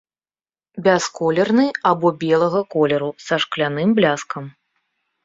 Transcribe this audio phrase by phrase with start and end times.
[0.85, 4.49] Бясколерны або белага колеру, са шкляным бляскам.